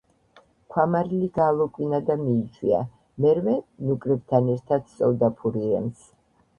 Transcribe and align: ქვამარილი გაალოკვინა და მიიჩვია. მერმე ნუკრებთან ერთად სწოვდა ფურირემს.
ქვამარილი 0.75 1.27
გაალოკვინა 1.35 2.01
და 2.09 2.17
მიიჩვია. 2.23 2.81
მერმე 3.27 3.57
ნუკრებთან 3.87 4.53
ერთად 4.59 4.93
სწოვდა 4.95 5.35
ფურირემს. 5.41 6.07